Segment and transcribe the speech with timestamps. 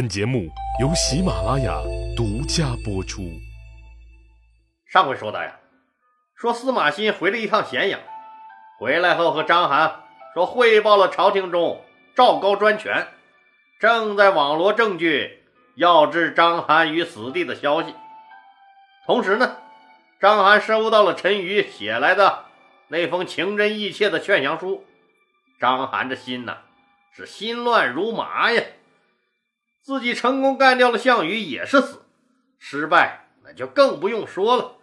[0.00, 0.48] 本节目
[0.80, 1.78] 由喜马拉雅
[2.16, 3.38] 独家播出。
[4.86, 5.56] 上回说的呀，
[6.34, 8.00] 说司马欣回了一趟咸阳，
[8.78, 9.92] 回来后和章邯
[10.32, 11.84] 说汇报了朝廷中
[12.16, 13.08] 赵高专权，
[13.78, 15.42] 正在网罗证据
[15.74, 17.94] 要置章邯于死地的消息。
[19.04, 19.58] 同时呢，
[20.18, 22.46] 章邯收到了陈馀写来的
[22.88, 24.82] 那封情真意切的劝降书，
[25.60, 26.56] 章邯这心呐
[27.12, 28.62] 是心乱如麻呀。
[29.90, 32.02] 自己成功干掉了项羽也是死，
[32.60, 34.74] 失败那就更不用说了，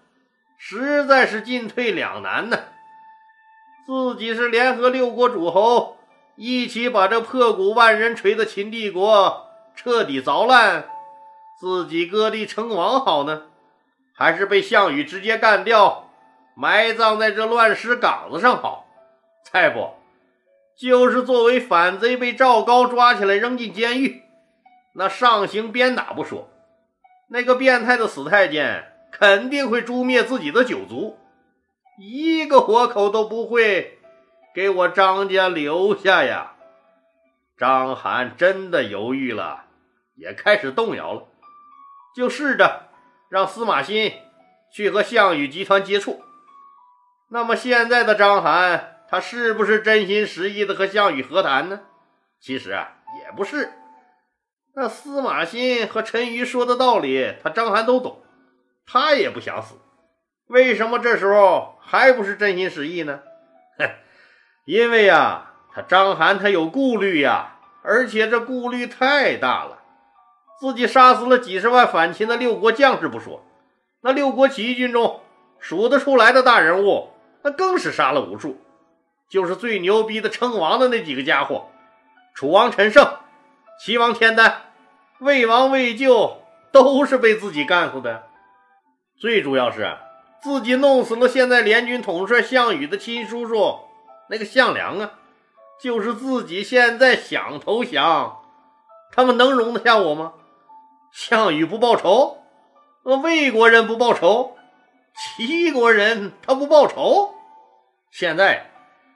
[0.58, 2.60] 实在是进退两难呢。
[3.86, 5.96] 自己是联合六国诸侯
[6.36, 10.90] 一起把这破鼓万人锤的秦帝国彻底凿烂，
[11.58, 13.44] 自己割地称王好呢，
[14.14, 16.10] 还是被项羽直接干掉，
[16.54, 18.86] 埋葬在这乱石岗子上好？
[19.50, 19.94] 再不
[20.78, 24.24] 就是作为反贼被赵高抓起来扔进监狱？
[25.00, 26.50] 那上刑鞭打不说，
[27.30, 31.20] 那个变态的死太监肯定会诛灭自己的九族，
[32.00, 34.00] 一个活口都不会
[34.56, 36.56] 给我张家留下呀！
[37.56, 39.66] 张邯真的犹豫了，
[40.16, 41.28] 也开始动摇了，
[42.16, 42.88] 就试着
[43.30, 44.12] 让司马欣
[44.74, 46.24] 去和项羽集团接触。
[47.30, 51.82] 那么现在的张邯，他是不是真心实意的和项羽和谈呢？
[52.40, 53.72] 其实啊，也不是。
[54.80, 58.22] 那司马欣和陈馀说的道理，他张邯都懂，
[58.86, 59.74] 他也不想死。
[60.46, 63.22] 为什么这时候还不是真心实意呢？
[63.80, 63.90] 哼，
[64.68, 69.80] 因为呀，他张邯他有顾虑呀，而且这顾虑太大了。
[70.60, 73.44] 自己杀死了几十万反秦的六国将士不说，
[74.02, 75.22] 那六国起义军中
[75.58, 78.62] 数得出来的大人物，那更是杀了无数。
[79.28, 81.72] 就是最牛逼的称王的那几个家伙，
[82.36, 83.18] 楚王陈胜、
[83.84, 84.66] 齐王田丹。
[85.20, 88.28] 魏王魏咎都是被自己干死的，
[89.20, 89.98] 最主要是
[90.44, 93.80] 自己弄死了现在联军统帅项羽的亲叔叔
[94.30, 95.14] 那个项梁啊，
[95.82, 98.42] 就是自己现在想投降，
[99.12, 100.34] 他们能容得下我吗？
[101.12, 102.44] 项羽不报仇，
[103.04, 104.56] 那魏国人不报仇，
[105.16, 107.34] 齐国人他不报仇，
[108.12, 108.70] 现在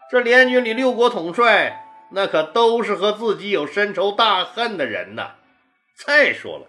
[0.09, 5.33] 这联军里六国统帅那可都是和自己有深仇大恨的人呐。
[6.03, 6.65] 再说了，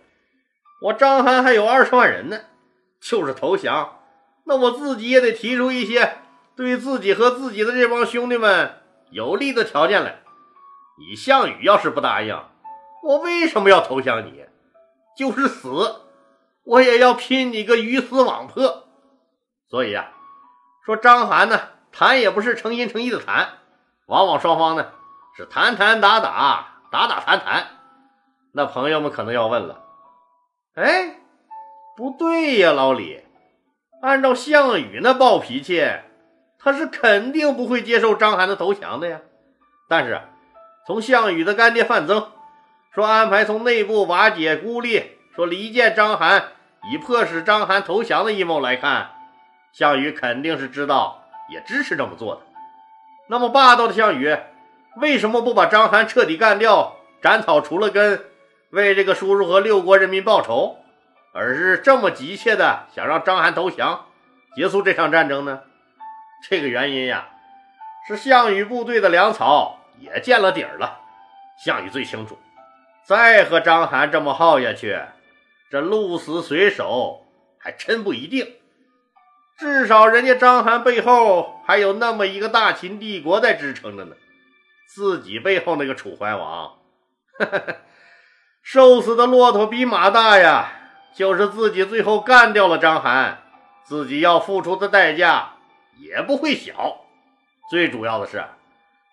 [0.83, 2.41] 我张邯还有二十万人呢，
[3.01, 4.01] 就是投降，
[4.45, 6.19] 那我自己也得提出一些
[6.55, 10.21] 对自己和自己的这帮兄弟们有利的条件来。
[10.99, 12.39] 你项羽要是不答应，
[13.03, 14.45] 我为什么要投降你？
[15.17, 16.03] 就是死，
[16.65, 18.87] 我也要拼你个鱼死网破。
[19.71, 20.13] 所以呀，
[20.85, 23.61] 说张邯呢，谈也不是诚心诚意的谈，
[24.07, 24.93] 往往双方呢
[25.35, 27.79] 是谈谈打打，打打谈谈。
[28.55, 29.83] 那朋友们可能要问了，
[30.75, 31.17] 哎，
[31.97, 33.23] 不对呀，老李，
[34.03, 35.83] 按照项羽那暴脾气，
[36.59, 39.21] 他是肯定不会接受章邯的投降的呀。
[39.89, 40.21] 但是
[40.87, 42.31] 从项羽的干爹范增
[42.95, 46.43] 说安排从内部瓦解孤立，说离间章邯，
[46.93, 49.13] 以迫使章邯投降的阴谋来看，
[49.73, 52.43] 项羽肯定是知道，也支持这么做的。
[53.29, 54.37] 那么霸道的项羽
[54.97, 58.27] 为什么不把章邯彻底干掉，斩草除了根？
[58.73, 60.79] 为这个叔叔和六国人民报仇，
[61.35, 64.07] 而是这么急切的想让章邯投降，
[64.57, 65.61] 结束这场战争呢？
[66.49, 67.29] 这个原因呀，
[68.09, 71.01] 是项羽部队的粮草也见了底儿了。
[71.63, 72.39] 项羽最清楚，
[73.05, 74.99] 再和章邯这么耗下去，
[75.71, 77.27] 这鹿死谁手
[77.59, 78.57] 还真不一定。
[79.59, 84.17] 至少人家章邯背后还有那么一个大秦帝国在支撑着呢，
[84.89, 86.79] 自己背后那个楚怀王，
[87.39, 87.77] 哈哈。
[88.63, 90.73] 瘦死的骆驼比马大呀！
[91.15, 93.37] 就是自己最后干掉了章邯，
[93.85, 95.57] 自己要付出的代价
[95.99, 97.03] 也不会小。
[97.71, 98.45] 最主要的是，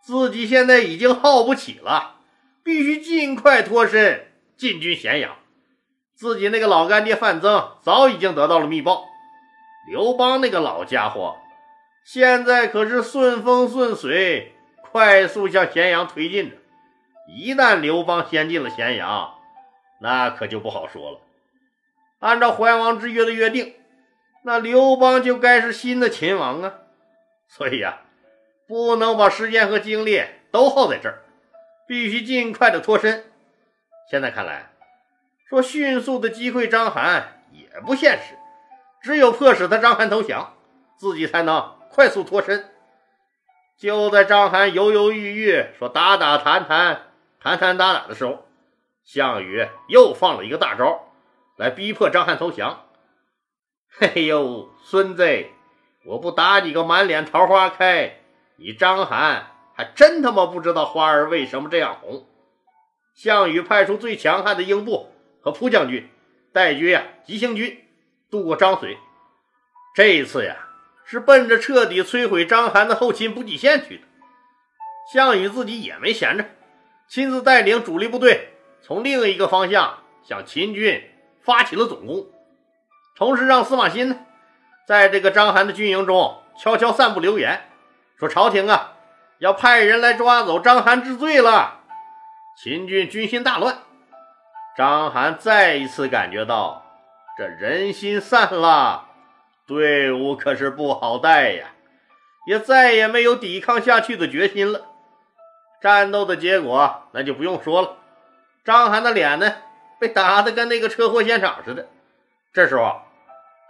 [0.01, 2.15] 自己现在已经耗不起了，
[2.63, 5.35] 必须尽快脱身进军咸阳。
[6.15, 9.05] 自己那个老干爹范增早已经得到了密报，
[9.91, 11.35] 刘邦那个老家伙
[12.05, 14.53] 现在可是顺风顺水，
[14.91, 16.55] 快速向咸阳推进着。
[17.27, 19.33] 一旦刘邦先进了咸阳，
[20.01, 21.19] 那可就不好说了。
[22.19, 23.75] 按照怀王之约的约定，
[24.43, 26.73] 那刘邦就该是新的秦王啊。
[27.47, 28.01] 所以呀，
[28.67, 31.23] 不能把时间和精力都耗在这儿，
[31.87, 33.25] 必须尽快的脱身。
[34.11, 34.71] 现在看来，
[35.47, 38.35] 说迅速的击溃章邯也不现实，
[39.01, 40.55] 只有迫使他章邯投降，
[40.97, 42.69] 自己才能快速脱身。
[43.77, 47.03] 就在章邯犹犹豫豫，说打打谈谈，
[47.39, 48.45] 谈谈打打的时候。
[49.11, 51.07] 项羽又放了一个大招，
[51.55, 52.85] 来逼迫张邯投降。
[53.89, 55.47] 嘿呦，孙子，
[56.05, 58.19] 我不打你个满脸桃花开，
[58.57, 62.27] 你张邯还真他妈不知道花儿为什么这样红。
[63.15, 65.11] 项羽派出最强悍的英布
[65.41, 66.07] 和蒲将军
[66.53, 67.83] 带军呀，急行军
[68.29, 68.99] 渡过漳水。
[69.95, 70.55] 这一次呀，
[71.03, 74.03] 是奔着彻底摧毁章邯的后勤补给线去的。
[75.11, 76.45] 项羽自己也没闲着，
[77.07, 78.49] 亲自带领主力部队
[78.81, 81.09] 从另一个方向向秦军
[81.41, 82.27] 发起了总攻，
[83.15, 84.17] 同时让司马欣呢，
[84.87, 87.69] 在这个章邯的军营中悄悄散布流言，
[88.17, 88.93] 说朝廷啊
[89.39, 91.79] 要派人来抓走章邯治罪了。
[92.61, 93.79] 秦军军心大乱，
[94.75, 96.85] 章邯再一次感觉到
[97.37, 99.05] 这人心散了。
[99.65, 101.67] 队伍可是不好带呀，
[102.47, 104.87] 也再也没有抵抗下去的决心了。
[105.79, 107.97] 战斗的结果那就不用说了，
[108.69, 109.51] 张邯的脸呢
[109.99, 111.87] 被打得跟那个车祸现场似的。
[112.53, 113.01] 这时候，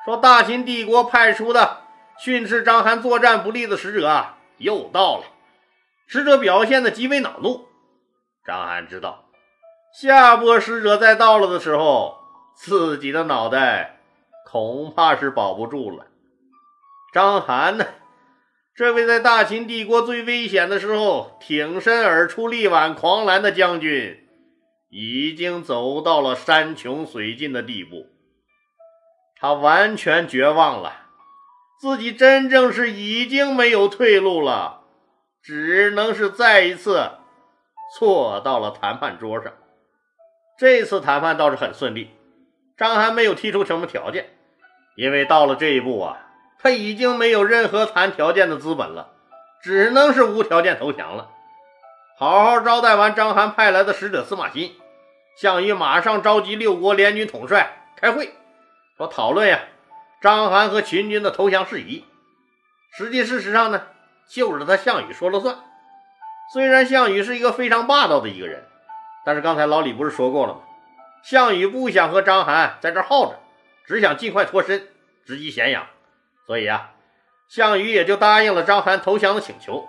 [0.03, 1.77] 说大秦帝国派出的
[2.17, 5.23] 训斥张邯作战不利的使者啊又到了，
[6.05, 7.69] 使者表现的极为恼怒。
[8.45, 9.23] 张邯知道，
[9.93, 12.17] 下波使者在到了的时候，
[12.53, 14.01] 自己的脑袋。
[14.43, 16.07] 恐怕是保不住了。
[17.13, 17.85] 张邯呢？
[18.75, 24.27] 这位在大秦帝国最危险的时候挺身而出、力挽狂澜的将军，
[24.89, 28.07] 已经走到了山穷水尽的地步。
[29.39, 31.07] 他完全绝望了，
[31.79, 34.81] 自己真正是已经没有退路了，
[35.41, 37.11] 只能是再一次
[37.97, 39.53] 坐到了谈判桌上。
[40.57, 42.09] 这次谈判倒是很顺利，
[42.75, 44.31] 张邯没有提出什么条件。
[44.97, 46.27] 因为到了这一步啊，
[46.59, 49.13] 他已经没有任何谈条件的资本了，
[49.63, 51.29] 只能是无条件投降了。
[52.19, 54.75] 好好招待完章邯派来的使者司马欣，
[55.37, 58.33] 项羽马上召集六国联军统帅开会，
[58.97, 59.61] 说讨论呀，
[60.19, 62.03] 章邯和秦军的投降事宜。
[62.91, 63.83] 实际事实上呢，
[64.27, 65.59] 就是他项羽说了算。
[66.53, 68.65] 虽然项羽是一个非常霸道的一个人，
[69.23, 70.59] 但是刚才老李不是说过了吗？
[71.23, 73.39] 项羽不想和章邯在这耗着。
[73.85, 74.89] 只想尽快脱身，
[75.25, 75.87] 直击咸阳，
[76.45, 76.91] 所以啊，
[77.47, 79.87] 项羽也就答应了章邯投降的请求。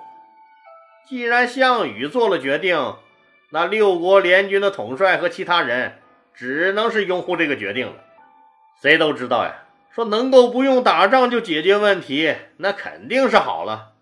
[1.08, 2.96] 既然项羽做了决定，
[3.50, 5.98] 那六国联军的统帅和其他人
[6.34, 7.94] 只能是拥护这个决定了。
[8.80, 13.92] 谁都知道呀，说能够不用打仗就解决问题，那肯定是好了。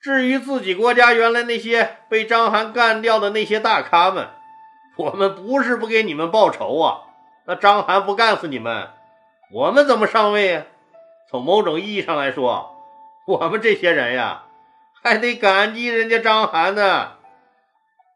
[0.00, 4.28] 至于自己国家原来那些被章邯干掉的那些大咖们，
[4.96, 7.02] 我们不是不给你们报仇啊，
[7.46, 8.88] 那章邯不干死你们。
[9.52, 10.66] 我们怎么上位呀？
[11.30, 12.76] 从某种意义上来说，
[13.26, 14.44] 我们这些人呀，
[15.02, 17.16] 还得感激人家章邯呢。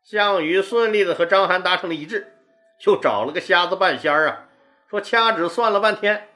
[0.03, 2.35] 项羽顺利的和章邯达成了一致，
[2.81, 4.49] 就找了个瞎子半仙儿啊，
[4.91, 6.29] 说掐指算了半天，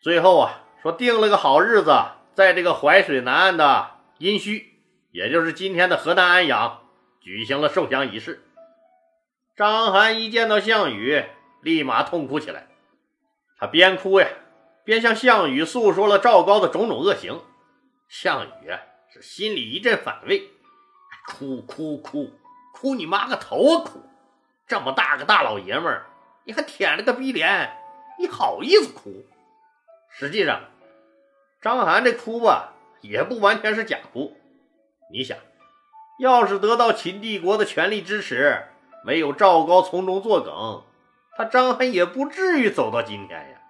[0.00, 1.92] 最后啊，说定了个好日子，
[2.34, 4.64] 在这个淮水南岸的殷墟，
[5.12, 6.82] 也就是今天的河南安阳，
[7.20, 8.44] 举行了受降仪式。
[9.56, 11.24] 章邯一见到项羽，
[11.62, 12.66] 立马痛哭起来。
[13.58, 14.28] 他边哭呀，
[14.84, 17.42] 边向项羽诉说了赵高的种种恶行。
[18.08, 18.72] 项羽，
[19.12, 20.50] 是心里一阵反胃，
[21.26, 22.30] 哭哭哭
[22.72, 23.84] 哭你妈个头啊！
[23.84, 24.00] 哭，
[24.68, 26.06] 这么大个大老爷们儿，
[26.44, 27.76] 你还舔了个逼脸，
[28.20, 29.26] 你好意思哭？
[30.08, 30.60] 实际上，
[31.60, 34.36] 张邯这哭吧，也不完全是假哭。
[35.12, 35.36] 你想，
[36.20, 38.64] 要是得到秦帝国的全力支持，
[39.04, 40.84] 没有赵高从中作梗。
[41.36, 43.60] 他张邯也不至于走到今天呀！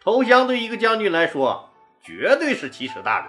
[0.00, 1.70] 投降对一个将军来说，
[2.02, 3.26] 绝对是奇耻大辱。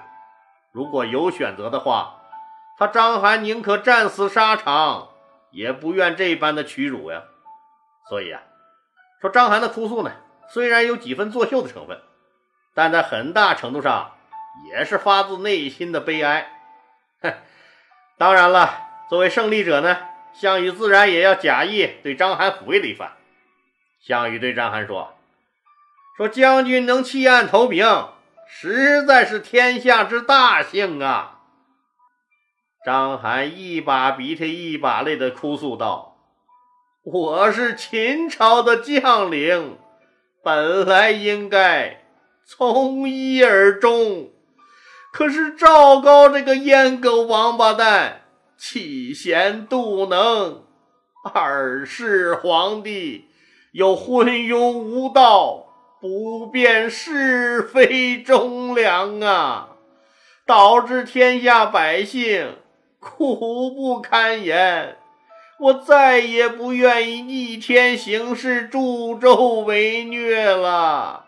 [0.76, 2.22] 如果有选择的话，
[2.78, 5.08] 他章邯宁可战死沙场，
[5.52, 7.24] 也不愿这般的屈辱呀。
[8.10, 8.42] 所以啊，
[9.22, 10.12] 说章邯的哭诉呢，
[10.50, 12.02] 虽然有几分作秀的成分，
[12.74, 14.16] 但在很大程度上
[14.70, 16.52] 也是发自内心的悲哀。
[17.22, 17.34] 哼，
[18.20, 19.98] 当然了，作为胜利者呢，
[20.34, 23.14] 项羽自然也要假意对章邯抚慰了一番。
[24.02, 25.14] 项羽对章邯说
[26.18, 27.86] ：“说将军能弃暗投明，
[28.48, 31.42] 实在是天下之大幸啊！”
[32.86, 36.18] 章邯一把鼻涕一把泪的哭诉道
[37.04, 39.78] ：“我是秦朝的将领，
[40.44, 42.06] 本来应该
[42.46, 44.32] 从一而终，
[45.12, 48.22] 可是赵高这个阉狗王八蛋，
[48.58, 50.64] 起贤妒能，
[51.34, 53.30] 二世皇帝。”
[53.76, 55.65] 又昏庸无道，
[56.08, 59.70] 不辨是非忠良啊，
[60.46, 62.58] 导致天下百姓
[63.00, 64.98] 苦不堪言。
[65.60, 71.26] 我再也不愿意逆天行事、助纣为虐了。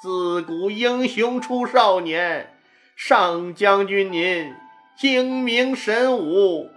[0.00, 2.54] 自古英雄出少年，
[2.94, 4.54] 上将军您
[5.00, 6.70] 英明神武，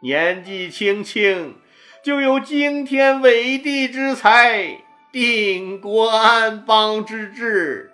[0.00, 1.56] 年纪轻轻
[2.02, 4.83] 就有惊天伟地之才，
[5.14, 7.92] 定国安邦之志。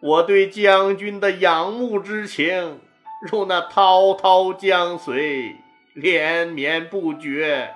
[0.00, 2.80] 我对将军的仰慕之情，
[3.30, 5.54] 如那滔滔江水。
[5.94, 7.70] 连绵不绝，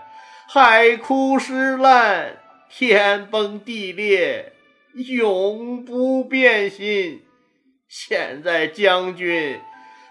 [0.48, 2.36] 海枯石烂，
[2.68, 4.54] 天崩地裂，
[4.94, 7.22] 永不变心。
[7.88, 9.60] 现在将军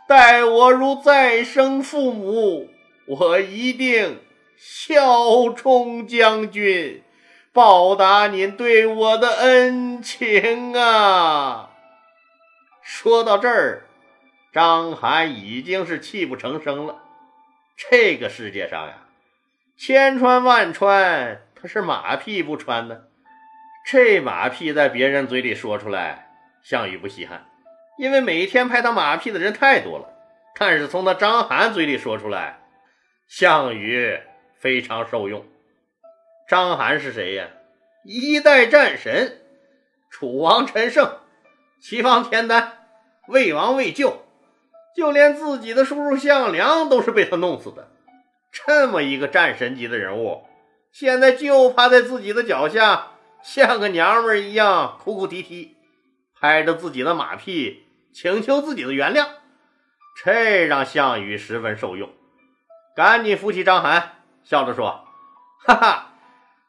[0.07, 2.69] 待我如再生父母，
[3.05, 4.19] 我一定
[4.57, 7.03] 效忠将军，
[7.51, 11.71] 报答您对我的恩情啊！
[12.83, 13.85] 说到这儿，
[14.53, 17.03] 张邯已经是泣不成声了。
[17.75, 19.07] 这个世界上呀，
[19.77, 23.01] 千穿万穿，他是马屁不穿呢。
[23.85, 26.29] 这马屁在别人嘴里说出来，
[26.61, 27.47] 项羽不稀罕，
[27.97, 30.13] 因为每天拍他马屁的人太多了。
[30.55, 32.59] 但是从他张邯嘴里说出来，
[33.27, 34.19] 项羽
[34.59, 35.43] 非常受用。
[36.49, 37.47] 张邯是谁呀？
[38.03, 39.39] 一代战神，
[40.09, 41.19] 楚王陈胜，
[41.79, 42.87] 齐王田丹，
[43.27, 44.25] 魏王魏咎。
[44.95, 47.91] 就连自己的叔叔项梁都是被他弄死的。
[48.51, 50.43] 这么一个战神级的人物，
[50.91, 53.11] 现在就趴在自己的脚下，
[53.43, 55.77] 像个娘们一样哭哭啼啼，
[56.41, 59.27] 拍着自己的马屁，请求自己的原谅。
[60.23, 62.09] 这让项羽十分受用，
[62.95, 64.03] 赶紧扶起张邯，
[64.43, 65.05] 笑着说
[65.63, 66.08] ：“哈哈，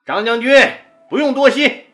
[0.06, 0.54] 张将军
[1.08, 1.86] 不用多心，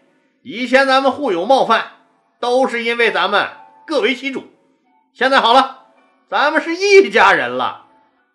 [0.43, 1.93] 以前咱们互有冒犯，
[2.41, 3.49] 都是因为咱们
[3.87, 4.45] 各为其主。
[5.13, 5.85] 现在好了。”
[6.29, 7.87] 咱们是一家人了，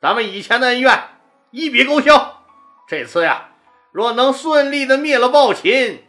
[0.01, 1.09] 咱们以前的恩怨
[1.49, 2.41] 一笔勾销。
[2.87, 3.49] 这次呀，
[3.91, 6.01] 若能顺利的灭了暴秦，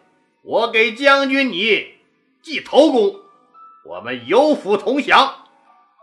[0.42, 1.96] 我给将军你
[2.40, 3.16] 记头功，
[3.84, 5.48] 我们有福同享。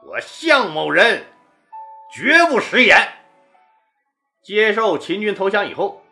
[0.06, 1.28] 我项某人
[2.14, 3.14] 绝不食言。
[4.44, 6.04] 接受秦军投降以后，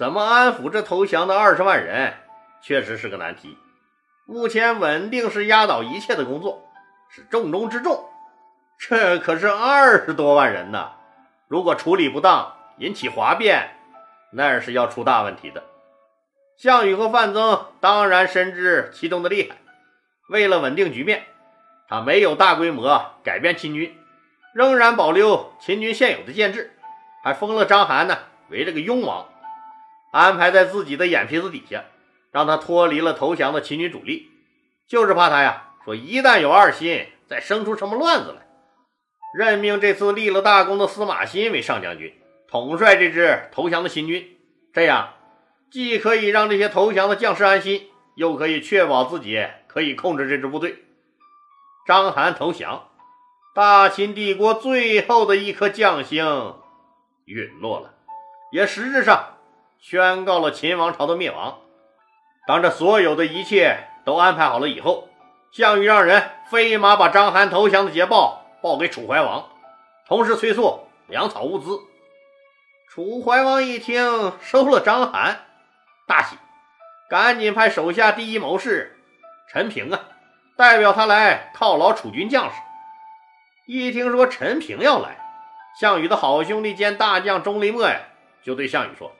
[0.00, 2.14] 怎么安抚这投降的二十万人，
[2.62, 3.58] 确实是个难题。
[4.24, 6.66] 目前稳定是压倒一切的工作，
[7.10, 8.08] 是重中之重。
[8.78, 10.92] 这可是二十多万人呢，
[11.48, 13.76] 如果处理不当，引起哗变，
[14.32, 15.64] 那是要出大问题的。
[16.56, 19.58] 项羽和范增当然深知其中的厉害，
[20.30, 21.24] 为了稳定局面，
[21.90, 23.94] 他没有大规模改变秦军，
[24.54, 26.74] 仍然保留秦军现有的建制，
[27.22, 28.16] 还封了章邯呢
[28.48, 29.28] 为这个雍王，
[30.12, 31.84] 安排在自己的眼皮子底下，
[32.32, 34.28] 让他脱离了投降的秦军主力，
[34.88, 38.46] 就是怕他呀说一旦有二心，再生出什么乱子来。
[39.32, 42.12] 任命这次立了大功的司马欣为上将军，
[42.48, 44.36] 统帅这支投降的秦军。
[44.72, 45.14] 这样
[45.70, 50.84] 既可以让这些投降的将士安心，又可以确保自己可以控制这支部队。
[51.86, 52.88] 章邯投降，
[53.54, 56.54] 大秦帝国最后的一颗将星
[57.24, 57.94] 陨落了，
[58.50, 59.38] 也实质上
[59.80, 61.58] 宣告了秦王朝的灭亡。
[62.46, 65.08] 当这所有的一切都安排好了以后，
[65.52, 68.38] 项羽让人飞马把章邯投降的捷报。
[68.62, 69.48] 报给楚怀王，
[70.06, 71.78] 同时催促粮草物资。
[72.90, 75.36] 楚怀王一听收了章邯，
[76.06, 76.36] 大喜，
[77.08, 78.98] 赶紧派手下第一谋士
[79.50, 80.00] 陈平啊，
[80.58, 82.56] 代表他来犒劳楚军将士。
[83.64, 85.16] 一听说陈平要来，
[85.80, 87.98] 项羽的好兄弟兼大将钟离墨呀，
[88.44, 89.10] 就对项羽说：“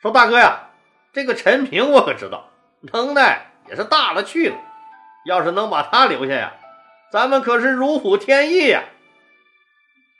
[0.00, 0.70] 说大哥呀，
[1.12, 2.50] 这个陈平我可知道，
[2.80, 4.56] 能耐也是大了去了，
[5.26, 6.54] 要是能把他留下呀。”
[7.10, 8.84] 咱们可是如虎添翼呀！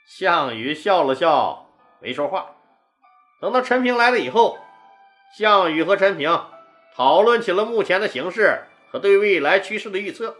[0.07, 1.69] 项羽笑了笑，
[1.99, 2.55] 没说话。
[3.39, 4.57] 等到陈平来了以后，
[5.37, 6.45] 项羽和陈平
[6.95, 10.37] 讨论起了目前的形势和对未来趋势的预测。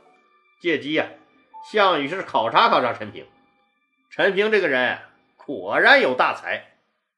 [0.60, 1.06] 借机呀，
[1.72, 3.28] 项羽是考察考察陈平。
[4.10, 4.98] 陈平这个人
[5.38, 6.74] 果然有大才，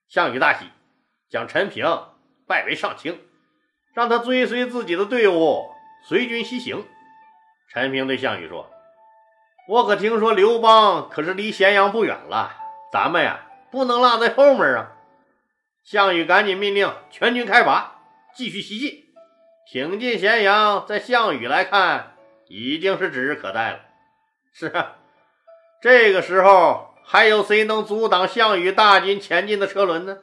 [0.10, 0.66] 项羽大喜，
[1.30, 1.86] 将陈平
[2.52, 3.18] 拜为上卿，
[3.94, 5.72] 让他追随自己的队伍，
[6.04, 6.86] 随军西行。
[7.70, 8.70] 陈平对项羽说。
[9.70, 12.52] 我可听说刘邦可是离咸阳不远了，
[12.92, 14.92] 咱们呀不能落在后面啊！
[15.82, 18.02] 项羽赶紧命令全军开拔，
[18.36, 19.06] 继续西进。
[19.72, 22.18] 挺进咸阳，在项羽来看
[22.50, 23.80] 已经是指日可待了。
[24.52, 24.98] 是啊，
[25.82, 30.18] 这个时候还有谁能阻挡项羽大军前进的车轮呢？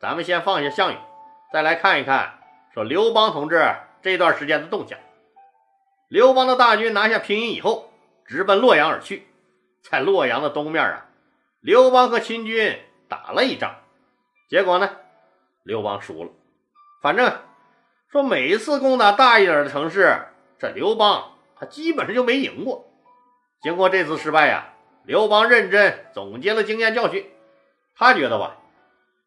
[0.00, 0.96] 咱们先放下项羽，
[1.56, 2.38] 再来看一看
[2.74, 3.58] 说刘邦同志
[4.02, 4.98] 这段时间的动向。
[6.06, 7.90] 刘邦的大军拿下平阴以后。
[8.26, 9.26] 直奔洛阳而去，
[9.88, 11.06] 在洛阳的东面啊，
[11.60, 13.76] 刘邦和秦军打了一仗，
[14.50, 14.90] 结果呢，
[15.62, 16.30] 刘邦输了。
[17.00, 17.32] 反正
[18.12, 20.26] 说每一次攻打大一点的城市，
[20.58, 22.84] 这刘邦他基本上就没赢过。
[23.62, 24.74] 经过这次失败呀，
[25.06, 27.30] 刘邦认真总结了经验教训，
[27.94, 28.58] 他觉得吧，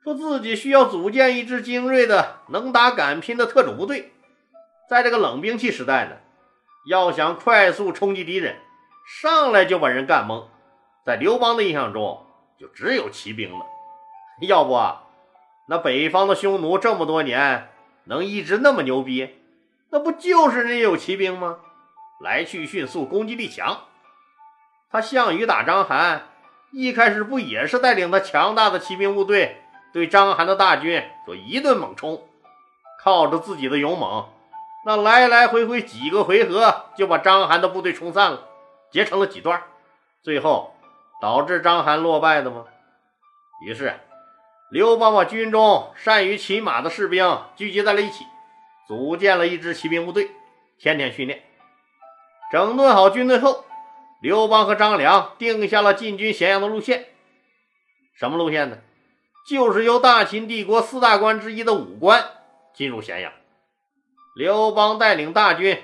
[0.03, 4.13] 说自己需要组建一支精锐的、能打敢拼的特种部队。
[4.89, 6.15] 在这个冷兵器时代呢，
[6.87, 8.55] 要想快速冲击敌人，
[9.21, 10.45] 上来就把人干懵，
[11.05, 12.25] 在刘邦的印象中，
[12.57, 13.65] 就只有骑兵了。
[14.47, 15.03] 要不啊，
[15.67, 17.69] 那北方的匈奴这么多年
[18.05, 19.35] 能一直那么牛逼，
[19.91, 21.59] 那不就是人家有骑兵吗？
[22.21, 23.81] 来去迅速，攻击力强。
[24.89, 26.21] 他项羽打章邯，
[26.71, 32.27] 一开始不也是带领他强大的骑兵部队对章邯的大军做一顿猛冲，
[33.03, 34.29] 靠着自己的勇猛。
[34.85, 38.47] 那来来回回几个回合就把章邯的部队冲散了，
[38.91, 39.61] 截成了几段，
[40.23, 40.73] 最后
[41.21, 42.65] 导致章邯落败的吗？
[43.65, 43.93] 于是
[44.71, 48.25] 刘邦把军中善于骑马的士兵聚集在了一起，
[48.87, 50.29] 组建了一支骑兵部队，
[50.77, 51.43] 天天训练。
[52.51, 53.65] 整顿好军队后，
[54.21, 57.07] 刘邦和张良定下了进军咸阳的路线。
[58.13, 58.77] 什么路线呢？
[59.49, 62.23] 就是由大秦帝国四大关之一的武关
[62.71, 63.31] 进入咸阳。
[64.35, 65.81] 刘邦带领大军，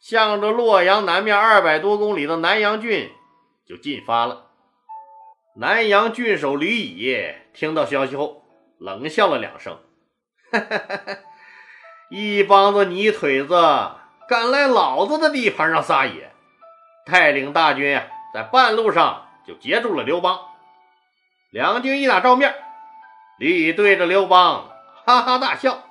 [0.00, 3.12] 向着洛阳南面二百多公里的南阳郡
[3.68, 4.46] 就进发了。
[5.54, 8.42] 南阳郡守吕乙听到消息后，
[8.78, 9.78] 冷笑了两声
[12.08, 13.54] ：“一帮子泥腿子
[14.26, 16.32] 敢来老子的地盘上撒野！”
[17.04, 20.40] 带领大军呀，在半路上就截住了刘邦。
[21.50, 22.54] 两军一打照面，
[23.38, 24.70] 吕乙对着刘邦
[25.04, 25.82] 哈哈大笑：“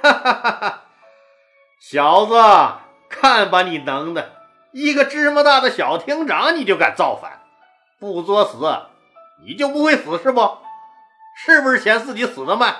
[0.00, 0.82] 哈哈哈哈！”
[1.82, 2.34] 小子，
[3.08, 4.36] 看把你能的！
[4.72, 7.40] 一个芝麻大的小厅长，你就敢造反？
[7.98, 8.58] 不作死，
[9.44, 10.58] 你就不会死是不？
[11.36, 12.76] 是不是嫌自己死的慢？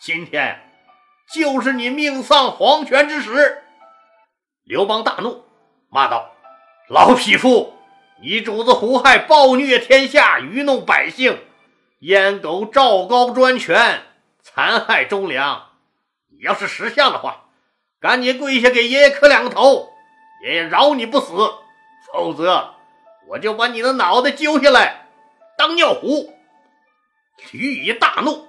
[0.00, 0.60] 今天
[1.32, 3.62] 就是你命丧黄泉之时！
[4.64, 5.44] 刘邦大怒，
[5.88, 6.32] 骂道
[6.88, 7.74] ：“老匹夫，
[8.22, 11.38] 你主子胡亥暴虐天下，愚弄百姓，
[12.00, 14.02] 阉狗赵高专权，
[14.42, 15.70] 残害忠良。
[16.28, 17.44] 你要是识相的话。”
[18.00, 19.92] 赶紧跪下给爷爷磕两个头，
[20.42, 21.36] 爷爷饶你不死，
[22.10, 22.76] 否则
[23.28, 25.06] 我就把你的脑袋揪下来
[25.58, 26.34] 当尿壶。
[27.52, 28.48] 吕乙大怒，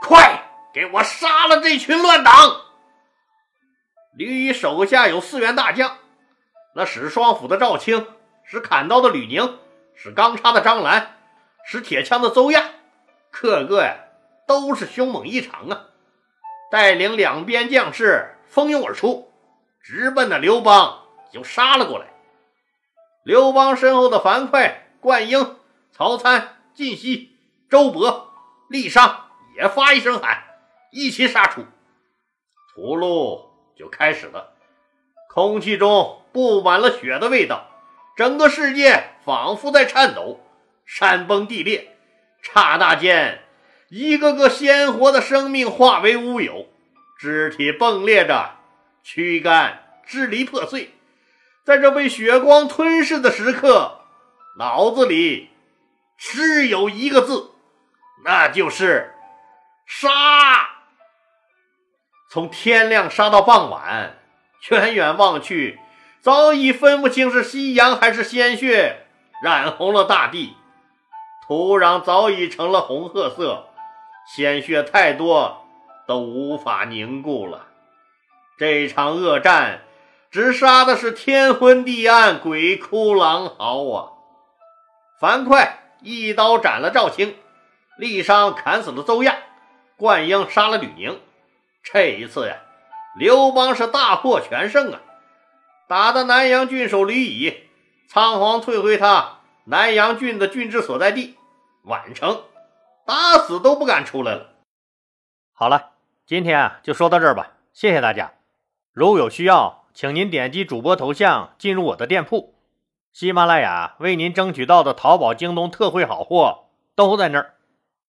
[0.00, 2.32] 快给我杀了这群乱党！
[4.14, 5.98] 吕乙手下有四员大将，
[6.76, 8.06] 那使双斧的赵青，
[8.44, 9.58] 使砍刀的吕宁，
[9.96, 11.16] 使钢叉的张兰，
[11.72, 12.68] 使铁枪的邹亚，
[13.30, 13.94] 个个呀
[14.44, 15.84] 都是凶猛异常啊！
[16.68, 18.34] 带领两边将士。
[18.48, 19.32] 蜂拥而出，
[19.80, 21.02] 直奔那刘邦
[21.32, 22.08] 就杀了过来。
[23.22, 25.60] 刘邦身后的樊哙、灌婴、
[25.92, 27.38] 曹参、靳西、
[27.70, 28.24] 周勃、
[28.68, 30.42] 郦商也发一声喊，
[30.90, 31.64] 一起杀出。
[32.74, 33.44] 屠戮
[33.76, 34.54] 就开始了，
[35.28, 37.68] 空气中布满了血的味道，
[38.16, 40.40] 整个世界仿佛在颤抖，
[40.92, 41.96] 山崩地裂，
[42.42, 43.44] 刹那间，
[43.90, 46.66] 一个个鲜活的生命化为乌有。
[47.16, 48.56] 肢体崩裂着，
[49.04, 50.96] 躯干支离破碎，
[51.64, 54.00] 在这被血光吞噬的时刻，
[54.58, 55.50] 脑子里
[56.18, 57.52] 只有一个字，
[58.24, 59.14] 那就是
[59.86, 60.08] 杀。
[62.28, 64.18] 从天亮杀到傍晚，
[64.70, 65.78] 远远望去，
[66.20, 69.06] 早已分不清是夕阳还是鲜血
[69.40, 70.56] 染红了大地，
[71.50, 73.64] 土壤早已成了红褐色，
[74.24, 75.66] 鲜血太多。
[76.06, 77.66] 都无法凝固了。
[78.56, 79.80] 这场恶战，
[80.30, 84.10] 只杀的是天昏地暗、鬼哭狼嚎啊！
[85.20, 85.68] 樊哙
[86.02, 87.36] 一刀斩了赵青，
[87.98, 89.36] 郦商砍死了邹亚，
[89.96, 91.20] 灌婴杀了吕宁。
[91.82, 92.58] 这一次呀，
[93.16, 95.00] 刘邦是大获全胜啊！
[95.88, 97.64] 打的南阳郡守吕乙
[98.08, 101.36] 仓皇退回他南阳郡的郡治所在地
[101.84, 102.42] 宛城，
[103.06, 104.54] 打死都不敢出来了。
[105.52, 105.90] 好了。
[106.26, 108.34] 今天啊，就说到这儿吧，谢谢大家。
[108.92, 112.54] 如有需要，请您点击主播头像进入我的店铺，
[113.12, 117.54] 喜马拉雅为您争取到的淘宝、京东特惠好货都在那儿。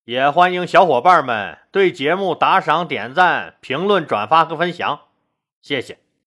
[0.04, 5.00] 也欢迎小伙伴们对节目打赏、点赞、评论、转发和分享，
[5.64, 5.98] 谢谢。